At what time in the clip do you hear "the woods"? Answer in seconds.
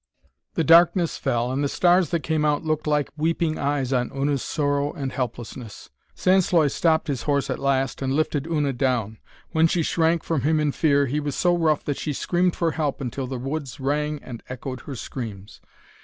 13.27-13.79